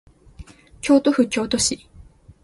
[0.81, 1.79] 京都府京都市